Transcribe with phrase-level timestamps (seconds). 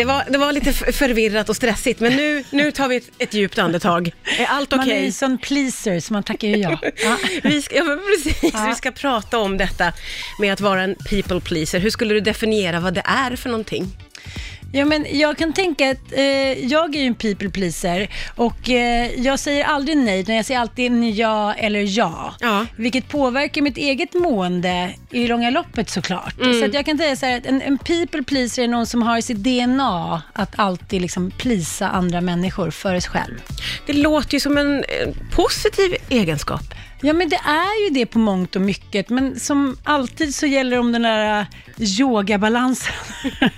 [0.00, 3.34] Det var, det var lite förvirrat och stressigt, men nu, nu tar vi ett, ett
[3.34, 4.10] djupt andetag.
[4.38, 5.04] Är allt Man är okej?
[5.04, 6.78] ju sån pleaser, så man tackar ju ja.
[6.82, 7.16] ja.
[7.42, 8.50] Vi ska, ja, men precis.
[8.54, 8.66] Ja.
[8.68, 9.92] Vi ska prata om detta
[10.38, 11.80] med att vara en people pleaser.
[11.80, 13.96] Hur skulle du definiera vad det är för någonting?
[14.72, 16.22] Ja, men jag kan tänka att eh,
[16.66, 20.60] jag är ju en people pleaser och eh, jag säger aldrig nej, utan jag säger
[20.60, 22.34] alltid ja eller ja.
[22.40, 22.66] Ja.
[22.76, 26.40] Vilket påverkar mitt eget mående i långa loppet såklart.
[26.40, 26.60] Mm.
[26.60, 29.02] Så att jag kan säga så här att en, en people pleaser är någon som
[29.02, 33.42] har i sitt DNA att alltid liksom plisa andra människor före sig själv.
[33.86, 36.74] Det låter ju som en eh, positiv egenskap.
[37.02, 40.70] Ja, men det är ju det på mångt och mycket, men som alltid så gäller
[40.70, 41.46] det om den där äh,
[42.00, 42.94] yogabalansen.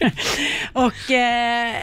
[0.73, 1.75] och eh,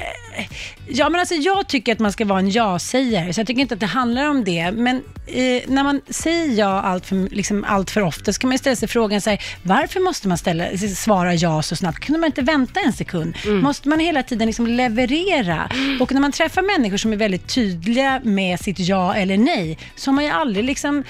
[0.88, 3.73] ja, men alltså jag tycker att man ska vara en ja-sägare, så jag tycker inte
[3.73, 4.72] att det handlar om det.
[4.72, 4.95] Men
[5.27, 8.76] eh, när man säger ja allt för, liksom allt för ofta, så kan man ställa
[8.76, 12.00] sig frågan så här, varför måste man ställa, svara ja så snabbt?
[12.00, 13.36] Kunde man inte vänta en sekund?
[13.45, 15.70] Måste man hela tiden liksom leverera?
[16.00, 20.11] Och när man träffar människor som är väldigt tydliga med sitt ja eller nej, så
[20.11, 21.03] har man ju aldrig liksom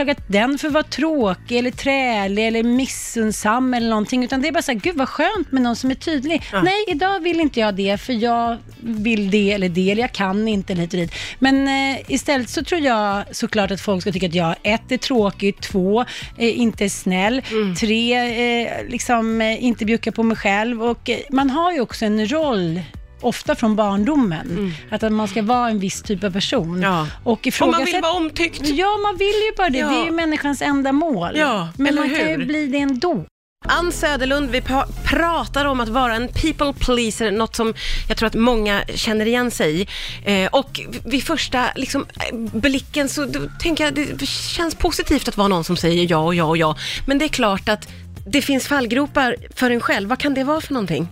[0.00, 4.52] anklagat den för att vara tråkig eller trälig eller missunnsam eller någonting, utan det är
[4.52, 6.42] bara så här, gud vad skönt med någon som är tydlig.
[6.52, 10.48] Nej, idag vill inte jag det, för jag vill det eller det, eller jag kan
[10.48, 11.14] inte eller hit och dit.
[11.38, 14.96] Men eh, istället så tror jag såklart att folk ska tycka att jag, ett, är
[14.96, 16.04] tråkig, två,
[16.38, 17.42] eh, inte är snäll,
[17.80, 18.14] tre,
[18.62, 22.32] eh, liksom eh, inte bjucka på mig själv och eh, man har ju också en
[22.32, 22.80] roll
[23.20, 26.82] ofta från barndomen, att man ska vara en viss typ av person.
[26.82, 27.06] Ja.
[27.24, 28.60] Och Om man vill ifrågasätt- vara omtyckt.
[28.68, 29.78] Ja, man vill ju bara det.
[29.78, 29.88] Ja.
[29.88, 31.30] Det är ju människans enda mål.
[31.36, 32.38] Ja, Men man kan hur?
[32.38, 33.24] ju bli det ändå.
[33.68, 34.62] Ann Söderlund, vi
[35.04, 37.74] pratar om att vara en people pleaser, något som
[38.08, 39.86] jag tror att många känner igen sig i.
[40.24, 43.26] Eh, och vid första liksom, eh, blicken så
[43.60, 46.76] tänker jag det känns positivt att vara någon som säger ja och ja och ja.
[47.06, 47.88] Men det är klart att
[48.26, 50.08] det finns fallgropar för en själv.
[50.08, 51.08] Vad kan det vara för någonting?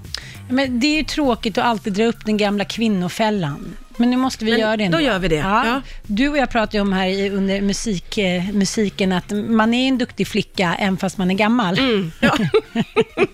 [0.50, 3.76] Men det är ju tråkigt att alltid dra upp den gamla kvinnofällan.
[3.96, 4.98] Men nu måste vi Men göra det ändå.
[4.98, 5.34] då gör vi det.
[5.36, 5.66] Ja.
[5.66, 5.80] Ja.
[6.02, 9.98] Du och jag pratade om här i- under musik, eh, musiken att man är en
[9.98, 11.78] duktig flicka även fast man är gammal.
[12.20, 12.36] Ja.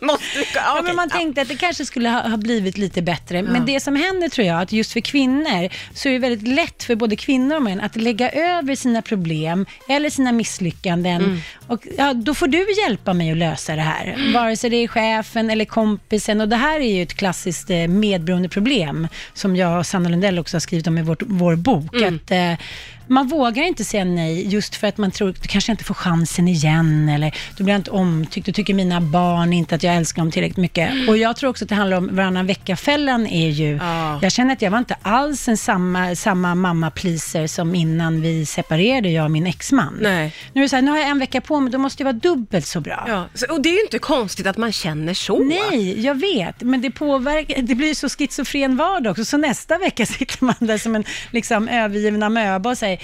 [0.00, 3.43] Måste vi, ja, men man tänkte att det kanske skulle ha, ha blivit lite bättre.
[3.43, 6.82] Men det som händer tror jag, att just för kvinnor så är det väldigt lätt
[6.84, 11.22] för både kvinnor och män att lägga över sina problem eller sina misslyckanden.
[11.25, 11.38] Mm.
[11.66, 11.84] Och
[12.16, 14.32] då får du hjälpa mig att lösa det här.
[14.34, 16.41] Vare sig det är chefen eller kompisen.
[16.41, 20.50] Och det här är ju ett klassiskt eh, medberoendeproblem som jag och Sanna Lundell också
[20.56, 21.94] har skrivit om i vårt, vår bok.
[21.94, 22.15] Mm.
[22.15, 22.66] Att, eh,
[23.10, 25.94] man vågar inte säga nej just för att man tror att du kanske inte får
[25.94, 30.22] chansen igen eller du blir inte omtyckt, du tycker mina barn inte att jag älskar
[30.22, 31.09] dem tillräckligt mycket.
[31.09, 34.19] Och jag tror också att det handlar om varannan vecka-fällan är ju, Ja.
[34.22, 39.09] jag känner att jag var inte alls en samma, samma mamma-pleaser som innan vi separerade,
[39.10, 39.99] jag och min exman.
[40.00, 40.34] Nej.
[40.53, 42.04] Nu är det så här, nu har jag en vecka på mig, då måste jag
[42.04, 43.04] vara dubbelt så bra.
[43.09, 45.38] Ja, så, och det är ju inte konstigt att man känner så.
[45.38, 49.78] Nej, jag vet, men det påverkar, det blir ju så schizofren vardag också, så nästa
[49.78, 53.00] vecka sitter man där som en liksom, övergiven amöba och säger,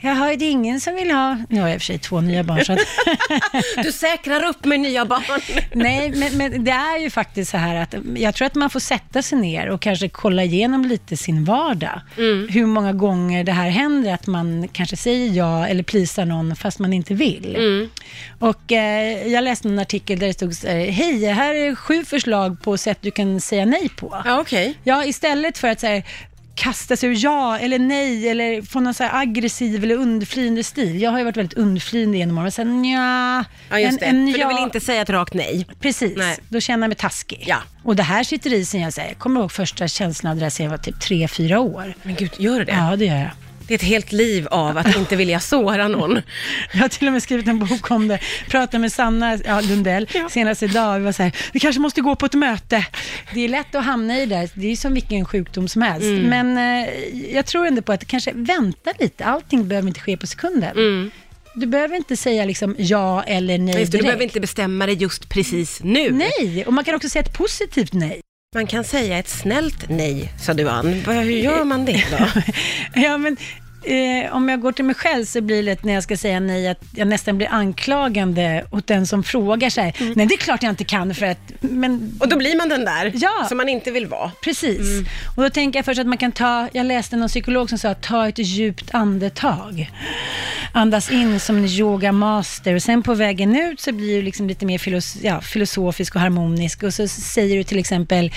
[0.00, 2.20] jaha, är det ingen som vill ha, nu har jag i och för sig två
[2.20, 2.78] nya barn, så att,
[3.84, 5.22] Du säkrar upp med nya barn.
[5.72, 8.80] nej, men, men det är ju faktiskt så här att jag tror att man får
[8.80, 12.00] sätta sig ner och kanske kolla igenom lite sin vardag.
[12.50, 16.78] Hur många gånger det här händer, att man kanske säger ja eller plisar någon fast
[16.78, 17.56] man inte vill.
[18.38, 22.04] Och eh, jag läste en artikel där det stod så här, hej, här är sju
[22.04, 24.22] förslag på sätt du kan säga nej på.
[24.24, 24.74] Ja, okej.
[24.84, 26.02] Ja, istället för att här,
[26.60, 31.02] kasta sig ur ja eller nej eller få någon så aggressiv eller undflyende stil.
[31.02, 32.52] Jag har ju varit väldigt undflyende genom åren.
[32.52, 34.06] Sen ja, Ja, just det.
[34.06, 35.66] en, en För ja, du vill inte säga ett rakt nej.
[35.80, 36.38] Precis, Nej.
[36.48, 37.44] då känner jag mig taskig.
[37.46, 37.56] Ja.
[37.82, 40.50] Och det här sitter i sen jag säger, kommer ihåg första känslan av det där
[40.50, 41.94] sen jag var typ tre fyra år.
[42.02, 42.72] Men gud, gör du det?
[42.72, 43.30] Ja, det gör jag.
[43.70, 46.22] Det är ett helt liv av att inte vilja såra någon.
[46.72, 48.18] Jag har till och med skrivit en bok om det.
[48.48, 50.28] Pratade med Sanna ja, Lundell Ja.
[50.28, 50.98] senast idag.
[50.98, 52.86] Vi var så här, vi kanske måste gå på ett möte.
[53.34, 54.48] Det är lätt att hamna i det.
[54.54, 56.04] Det är som vilken sjukdom som helst.
[56.04, 56.22] Mm.
[56.54, 56.88] Men eh,
[57.34, 59.24] jag tror ändå på att kanske vänta lite.
[59.24, 61.10] Allting behöver inte ske på sekunden.
[61.54, 63.80] Du behöver inte säga liksom ja eller nej Mm.
[63.80, 64.04] Just det, du direkt.
[64.04, 66.10] behöver inte bestämma dig just precis nu.
[66.10, 68.20] Nej, och man kan också säga ett positivt nej.
[68.54, 70.86] Man kan säga ett snällt nej, sa du Ann.
[70.86, 72.42] Hur gör man det då?
[73.00, 73.36] Ja, men
[73.84, 76.68] eh, om jag går till mig själv så blir det när jag ska säga nej
[76.68, 79.94] att jag nästan blir anklagande åt den som frågar sig.
[80.16, 82.84] Nej, det är klart jag inte kan för att, men Och då blir man den
[82.84, 83.46] där Ja.
[83.48, 84.30] som man inte vill vara.
[84.44, 85.08] Precis.
[85.36, 87.94] Och då tänker jag först att man kan ta, jag läste någon psykolog som sa
[87.94, 89.90] ta ett djupt andetag.
[90.74, 94.66] Andas in som en yogamaster och sen på vägen ut så blir du liksom lite
[94.66, 98.32] mer filos, ja, filosofisk och harmonisk och så säger du till exempel,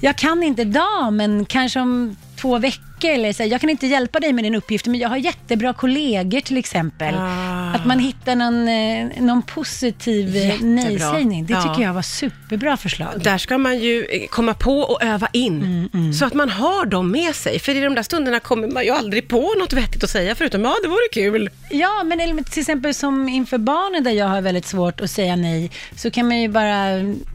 [0.00, 3.86] jag kan inte idag men kanske om två veckor eller så, här, jag kan inte
[3.86, 7.14] hjälpa dig med din uppgift men jag har jättebra kollegor till exempel.
[7.18, 7.70] Ah.
[7.74, 10.66] Att man hittar någon, eh, någon positiv eh, Jättebra.
[10.68, 11.46] nej-sägning.
[11.46, 11.62] Det Ja.
[11.62, 13.08] tycker jag var superbra förslag.
[13.16, 16.86] Där ska man ju eh, komma på och öva in, Mm, så att man har
[16.86, 17.58] dem med sig.
[17.58, 20.64] För i de där stunderna kommer man ju aldrig på något vettigt att säga, förutom
[20.64, 21.50] ja, det vore kul.
[21.70, 25.36] Ja, men eller till exempel som inför barnen där jag har väldigt svårt att säga
[25.36, 26.88] nej, så kan man ju bara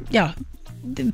[0.10, 0.30] ja,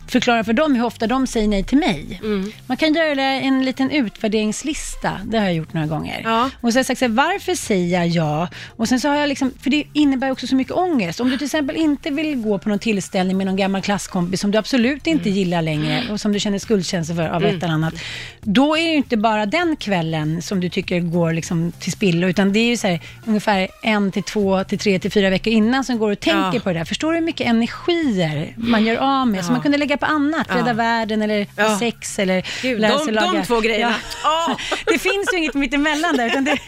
[0.07, 2.19] förklara för dem hur ofta de säger nej till mig.
[2.23, 2.51] Mm.
[2.67, 6.21] Man kan göra en liten utvärderingslista, det har jag gjort några gånger.
[6.23, 6.49] Ja.
[6.61, 8.47] Och så har jag sagt så här, varför säger jag ja?
[8.75, 11.19] Och sen så har jag liksom, för det innebär också så mycket ångest.
[11.19, 14.51] Om du till exempel inte vill gå på någon tillställning med någon gammal klasskompis som
[14.51, 15.37] du absolut inte Mm.
[15.39, 17.93] gillar längre och som du känner skuldkänslor för av ett eller annat.
[18.41, 22.27] Då är det ju inte bara den kvällen som du tycker går liksom till spillo,
[22.27, 25.53] utan det är ju så här, ungefär en till två till tre till fyra veckor
[25.53, 26.59] innan som går och tänker Ja.
[26.63, 26.85] på det där.
[26.85, 30.55] Förstår du hur mycket energier man gör av med, som man kunde lägga på annat,
[30.55, 31.79] rädda världen eller Ja.
[31.79, 33.45] sex eller Gud, lära de- sig de laga.
[33.45, 33.95] två grejerna.
[34.23, 34.57] Ja.
[34.85, 36.57] Det finns ju inget mittemellan där, utan det...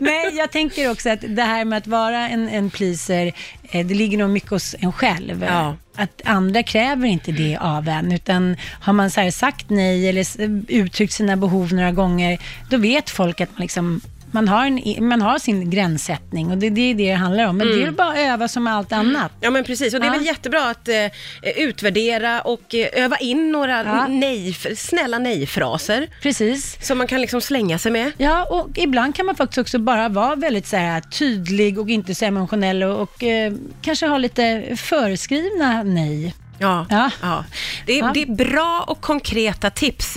[0.00, 3.26] Nej, jag tänker också att det här med att vara en, en pleaser,
[3.62, 5.42] eh, det ligger nog mycket hos en själv.
[5.48, 5.76] Ja.
[5.96, 10.20] Att andra kräver inte det av en, utan har man så här sagt nej eller
[10.20, 10.36] s-
[10.68, 12.38] uttryckt sina behov några gånger,
[12.70, 14.00] då vet folk att man liksom
[14.32, 17.56] man har, en, man har sin gränssättning och det, det är det det handlar om.
[17.56, 19.32] Men det är väl bara att öva som allt annat.
[19.40, 20.16] Ja men precis, och det är Ja.
[20.16, 20.94] väl jättebra att eh,
[21.56, 24.06] utvärdera och eh, öva in några Ja.
[24.08, 26.78] nej, snälla nej-fraser Precis.
[26.86, 28.12] som man kan liksom slänga sig med.
[28.16, 32.14] Ja, och ibland kan man faktiskt också bara vara väldigt så här, tydlig och inte
[32.14, 33.52] så emotionell och, och eh,
[33.82, 36.34] kanske ha lite föreskrivna nej.
[36.58, 37.10] Ja, Ja.
[37.22, 37.44] ja.
[37.86, 38.10] Det, är, Ja.
[38.14, 40.06] det är bra och konkreta tips